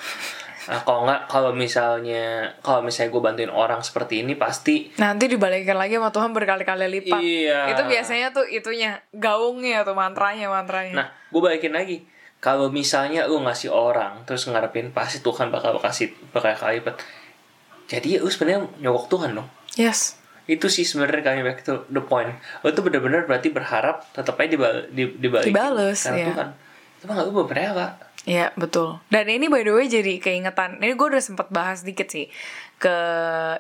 Nah, 0.66 0.82
kalau 0.82 1.04
nggak, 1.06 1.28
kalau 1.28 1.52
misalnya, 1.52 2.56
kalau 2.64 2.80
misalnya 2.82 3.12
gue 3.12 3.22
bantuin 3.22 3.52
orang 3.52 3.84
seperti 3.84 4.24
ini, 4.24 4.34
pasti 4.40 4.96
nanti 4.98 5.28
dibalikin 5.28 5.76
lagi 5.76 6.00
sama 6.00 6.10
Tuhan 6.10 6.32
berkali-kali 6.34 6.88
lipat 6.90 7.20
Iya. 7.22 7.76
itu 7.76 7.84
biasanya 7.86 8.34
tuh 8.34 8.48
itunya 8.50 8.98
gaungnya 9.14 9.86
tuh 9.86 9.94
mantranya 9.94 10.48
mantranya 10.50 10.94
Nah, 10.96 11.08
gue 11.30 11.42
balikin 11.44 11.76
lagi. 11.76 12.08
Kalau 12.46 12.70
misalnya 12.70 13.26
lu 13.26 13.42
ngasih 13.42 13.74
orang, 13.74 14.22
terus 14.30 14.46
ngarepin 14.46 14.94
pasti 14.94 15.26
Tuhan 15.26 15.50
bakal 15.50 15.82
kasih 15.82 16.14
bakal 16.30 16.54
kali 16.54 16.78
lipat. 16.78 17.02
Jadi 17.90 18.22
lu 18.22 18.30
sebenarnya 18.30 18.70
nyogok 18.86 19.10
Tuhan 19.10 19.34
dong. 19.34 19.50
yes 19.74 20.22
itu 20.46 20.70
sih 20.70 20.86
sebenarnya 20.86 21.26
kami 21.26 21.42
back 21.42 21.66
to 21.66 21.90
the 21.90 22.02
point 22.02 22.30
lo 22.62 22.70
tuh 22.70 22.86
benar-benar 22.86 23.26
berarti 23.26 23.50
berharap 23.50 24.06
tetap 24.14 24.38
aja 24.38 24.50
dibal 24.54 24.74
di, 24.94 25.10
dibalikin 25.18 25.54
Dibales, 25.54 26.00
karena 26.06 26.18
iya. 26.22 26.28
Tuhan 26.30 26.50
itu 26.96 27.04
mah 27.10 27.14
gak 27.18 27.26
lu 27.30 27.46
berapa 27.46 27.86
Iya 28.26 28.58
betul. 28.58 28.98
Dan 29.14 29.30
ini 29.30 29.46
by 29.46 29.62
the 29.62 29.70
way 29.70 29.86
jadi 29.86 30.18
keingetan. 30.18 30.82
Ini 30.82 30.98
gue 30.98 31.08
udah 31.14 31.22
sempet 31.22 31.54
bahas 31.54 31.86
dikit 31.86 32.10
sih 32.10 32.26
ke 32.82 32.96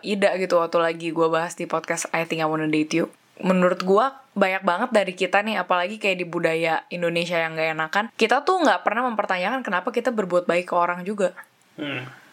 Ida 0.01 0.41
gitu 0.41 0.57
waktu 0.57 0.81
lagi 0.81 1.13
gue 1.13 1.27
bahas 1.29 1.53
di 1.53 1.69
podcast 1.69 2.09
I 2.09 2.25
Think 2.25 2.41
I 2.41 2.49
Wanna 2.49 2.65
Date 2.65 2.97
You. 2.97 3.13
Menurut 3.43 3.83
gue 3.83 4.05
banyak 4.35 4.63
banget 4.63 4.89
dari 4.95 5.13
kita 5.15 5.43
nih, 5.43 5.59
apalagi 5.59 5.99
kayak 5.99 6.17
di 6.19 6.27
budaya 6.27 6.87
Indonesia 6.91 7.35
yang 7.35 7.55
gak 7.55 7.71
enakan, 7.75 8.05
kita 8.15 8.43
tuh 8.47 8.63
nggak 8.63 8.83
pernah 8.83 9.07
mempertanyakan 9.11 9.63
kenapa 9.63 9.91
kita 9.91 10.11
berbuat 10.11 10.47
baik 10.47 10.71
ke 10.71 10.75
orang 10.75 11.03
juga. 11.03 11.35
hmm. 11.79 12.24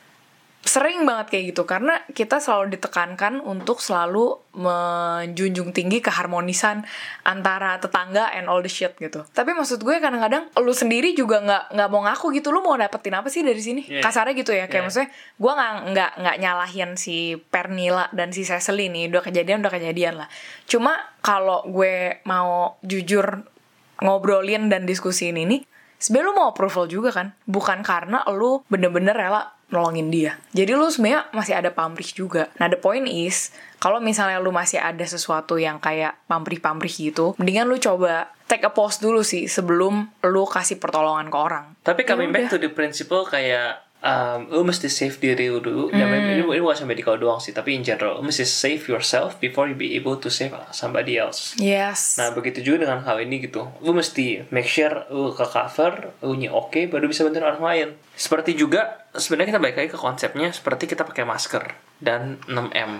Sering 0.62 1.02
banget 1.02 1.34
kayak 1.34 1.44
gitu 1.50 1.66
karena 1.66 1.98
kita 2.14 2.38
selalu 2.38 2.78
ditekankan 2.78 3.42
untuk 3.42 3.82
selalu 3.82 4.38
menjunjung 4.54 5.74
tinggi 5.74 5.98
keharmonisan 5.98 6.86
antara 7.26 7.82
tetangga 7.82 8.30
and 8.30 8.46
all 8.46 8.62
the 8.62 8.70
shit 8.70 8.94
gitu. 9.02 9.26
Tapi 9.34 9.58
maksud 9.58 9.82
gue 9.82 9.98
kadang-kadang 9.98 10.46
lu 10.62 10.70
sendiri 10.70 11.18
juga 11.18 11.42
nggak 11.42 11.64
nggak 11.74 11.88
mau 11.90 12.06
ngaku 12.06 12.38
gitu. 12.38 12.54
Lu 12.54 12.62
mau 12.62 12.78
dapetin 12.78 13.18
apa 13.18 13.26
sih 13.26 13.42
dari 13.42 13.58
sini? 13.58 13.82
Yeah. 13.90 14.06
Kasarnya 14.06 14.38
gitu 14.38 14.54
ya. 14.54 14.70
Kayak 14.70 14.72
Yeah. 14.72 14.84
maksudnya 14.86 15.10
gue 15.34 15.52
nggak 15.52 15.72
nggak 15.90 16.10
nggak 16.22 16.36
nyalahin 16.38 16.90
si 16.94 17.16
Pernila 17.34 18.06
dan 18.14 18.30
si 18.30 18.46
Cecily 18.46 18.86
nih. 18.86 19.10
Udah 19.10 19.22
kejadian 19.26 19.66
udah 19.66 19.72
kejadian 19.74 20.14
lah. 20.22 20.28
Cuma 20.70 20.94
kalau 21.26 21.66
gue 21.66 22.22
mau 22.22 22.78
jujur 22.86 23.50
ngobrolin 23.98 24.70
dan 24.70 24.86
diskusiin 24.86 25.38
ini, 25.38 25.62
sebenarnya 25.98 26.28
lu 26.30 26.34
mau 26.38 26.46
approval 26.50 26.86
juga 26.86 27.10
kan? 27.14 27.34
Bukan 27.46 27.86
karena 27.86 28.26
lu 28.30 28.62
bener-bener 28.66 29.14
rela 29.14 29.54
nolongin 29.72 30.12
dia. 30.12 30.36
Jadi 30.52 30.72
lu 30.72 30.86
sebenarnya 30.86 31.32
masih 31.32 31.56
ada 31.56 31.72
pamrih 31.72 32.06
juga. 32.06 32.52
Nah, 32.60 32.68
the 32.68 32.76
point 32.76 33.08
is, 33.08 33.50
kalau 33.78 33.98
misalnya 33.98 34.38
lu 34.38 34.52
masih 34.52 34.76
ada 34.76 35.02
sesuatu 35.02 35.56
yang 35.56 35.80
kayak 35.80 36.20
pamrih-pamrih 36.28 36.92
gitu, 36.92 37.32
mendingan 37.36 37.66
lu 37.66 37.76
coba 37.76 38.30
take 38.44 38.62
a 38.62 38.70
pause 38.70 39.00
dulu 39.00 39.24
sih 39.24 39.48
sebelum 39.48 40.12
lu 40.22 40.44
kasih 40.44 40.76
pertolongan 40.76 41.26
ke 41.26 41.36
orang. 41.36 41.66
tapi 41.80 42.04
coming 42.04 42.28
Ya 42.28 42.34
back 42.36 42.44
udah. 42.46 42.52
to 42.52 42.58
the 42.60 42.70
principle 42.70 43.24
kayak 43.24 43.80
um, 44.02 44.50
lu 44.50 44.62
mesti 44.62 44.86
save 44.86 45.16
diri 45.16 45.46
lu 45.46 45.58
dulu 45.58 45.88
ya 45.88 46.02
Hmm. 46.02 46.12
ini, 46.12 46.42
ini 46.42 46.60
bukan 46.60 46.74
sampai 46.74 46.92
medical 46.92 47.14
doang 47.16 47.38
sih 47.38 47.50
tapi 47.50 47.72
in 47.72 47.82
general 47.82 48.18
lu 48.18 48.26
mesti 48.26 48.42
save 48.42 48.82
yourself 48.84 49.38
before 49.38 49.64
you 49.64 49.74
be 49.74 49.94
able 49.94 50.18
to 50.18 50.26
save 50.28 50.50
somebody 50.70 51.16
else 51.16 51.54
Yes. 51.56 52.18
Nah 52.18 52.30
begitu 52.30 52.60
juga 52.60 52.84
dengan 52.84 53.00
hal 53.02 53.22
ini 53.22 53.38
gitu 53.40 53.70
Lu 53.80 53.94
mesti 53.94 54.46
make 54.50 54.66
sure 54.66 55.06
lu 55.08 55.30
ke 55.32 55.46
cover 55.46 56.10
Lu 56.20 56.34
nya 56.34 56.50
oke 56.50 56.90
baru 56.90 57.06
bisa 57.06 57.22
bantuin 57.22 57.46
orang 57.46 57.62
lain 57.62 57.88
Seperti 58.12 58.52
juga 58.52 59.06
sebenarnya 59.14 59.54
kita 59.54 59.60
balik 59.62 59.76
lagi 59.78 59.90
ke 59.90 60.00
konsepnya 60.00 60.50
Seperti 60.50 60.90
kita 60.90 61.06
pakai 61.06 61.22
masker 61.22 61.62
Dan 62.02 62.42
6M 62.50 62.92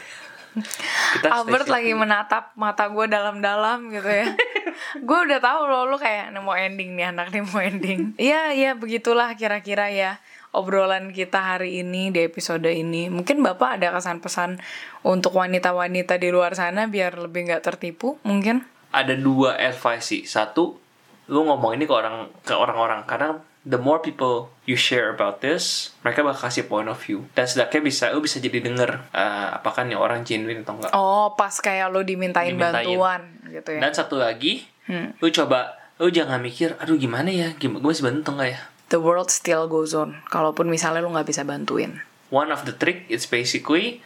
kita 1.16 1.28
Albert 1.30 1.70
lagi 1.70 1.94
menatap 1.94 2.52
mata 2.58 2.90
gue 2.90 3.06
dalam-dalam 3.06 3.94
gitu 3.94 4.10
ya. 4.10 4.28
gue 4.96 5.20
udah 5.30 5.38
tahu 5.38 5.62
loh 5.66 5.86
lu 5.86 5.96
kayak 5.96 6.34
"Nih 6.34 6.42
mau 6.42 6.58
ending 6.58 6.98
nih 6.98 7.14
anak 7.14 7.30
nih 7.30 7.44
mau 7.44 7.62
ending. 7.62 8.14
Iya 8.22 8.50
iya 8.52 8.72
begitulah 8.74 9.38
kira-kira 9.38 9.94
ya 9.94 10.18
obrolan 10.50 11.14
kita 11.14 11.38
hari 11.38 11.86
ini 11.86 12.10
di 12.10 12.26
episode 12.26 12.66
ini. 12.66 13.06
Mungkin 13.08 13.46
bapak 13.46 13.78
ada 13.78 13.94
kesan 13.94 14.18
pesan 14.18 14.58
untuk 15.02 15.38
wanita-wanita 15.38 16.18
di 16.18 16.34
luar 16.34 16.58
sana 16.58 16.90
biar 16.90 17.22
lebih 17.22 17.46
nggak 17.46 17.62
tertipu 17.62 18.18
mungkin. 18.26 18.66
Ada 18.90 19.14
dua 19.14 19.54
advice 19.54 20.10
sih 20.10 20.26
Satu 20.26 20.82
Lu 21.30 21.46
ngomong 21.46 21.78
ini 21.78 21.86
ke 21.86 21.94
orang 21.94 22.26
ke 22.42 22.58
orang-orang 22.58 23.06
Karena 23.06 23.38
the 23.62 23.78
more 23.78 24.02
people 24.02 24.50
you 24.66 24.74
share 24.74 25.14
about 25.14 25.46
this 25.46 25.94
Mereka 26.02 26.26
bakal 26.26 26.50
kasih 26.50 26.66
point 26.66 26.90
of 26.90 26.98
view 26.98 27.22
Dan 27.38 27.46
setidaknya 27.46 27.86
bisa 27.86 28.10
Lu 28.10 28.18
bisa 28.18 28.42
jadi 28.42 28.58
denger 28.58 29.14
eh, 29.14 29.48
Apakah 29.54 29.86
nih 29.86 29.94
orang 29.94 30.26
genuine 30.26 30.66
atau 30.66 30.74
enggak 30.74 30.90
Oh 30.98 31.38
pas 31.38 31.54
kayak 31.54 31.94
lu 31.94 32.02
dimintain, 32.02 32.58
Dimintain. 32.58 32.82
bantuan 32.82 33.22
gitu 33.46 33.78
ya. 33.78 33.82
Dan 33.86 33.94
satu 33.94 34.18
lagi, 34.18 34.66
Hmm. 34.90 35.14
lu 35.22 35.30
coba, 35.30 35.78
lu 36.02 36.10
jangan 36.10 36.42
mikir, 36.42 36.74
aduh 36.82 36.98
gimana 36.98 37.30
ya, 37.30 37.54
gimana 37.62 37.86
gue 37.86 37.92
masih 37.94 38.06
bantu 38.10 38.34
nggak 38.34 38.50
ya? 38.50 38.62
The 38.90 38.98
world 38.98 39.30
still 39.30 39.70
goes 39.70 39.94
on. 39.94 40.18
Kalaupun 40.34 40.66
misalnya 40.66 41.06
lu 41.06 41.14
nggak 41.14 41.30
bisa 41.30 41.46
bantuin. 41.46 42.02
One 42.34 42.50
of 42.50 42.66
the 42.66 42.74
trick 42.74 43.06
is 43.06 43.30
basically, 43.30 44.02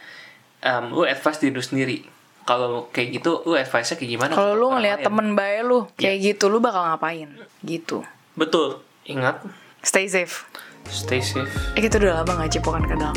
um, 0.60 0.92
lu 0.92 1.08
advice 1.08 1.40
diri 1.40 1.56
lu 1.56 1.64
sendiri. 1.64 2.04
Kalau 2.44 2.92
kayak 2.92 3.24
gitu, 3.24 3.40
lu 3.48 3.56
advice-nya 3.56 3.96
kayak 3.96 4.10
gimana? 4.20 4.32
Kalau 4.36 4.52
lu 4.52 4.68
ngeliat 4.76 5.00
lain? 5.00 5.06
temen 5.08 5.26
baik 5.32 5.60
lu 5.64 5.78
kayak 5.96 6.18
gitu 6.20 6.52
lu 6.52 6.60
bakal 6.60 6.84
ngapain? 6.84 7.32
Gitu. 7.64 8.04
Betul, 8.36 8.84
ingat, 9.08 9.40
Stay 9.80 10.04
safe. 10.04 10.44
stay 10.92 11.24
safe. 11.24 11.48
Eh 11.72 11.80
kita 11.80 11.96
udah 11.96 12.20
lama 12.20 12.44
gak 12.44 12.60
cipokan 12.60 12.84
ke 12.84 12.92
dalam 13.00 13.16